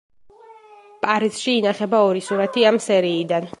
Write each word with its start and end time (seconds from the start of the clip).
პარიზში 1.03 1.53
ინახება 1.59 2.01
ორი 2.09 2.25
სურათი 2.31 2.67
ამ 2.73 2.83
სერიიდან. 2.91 3.49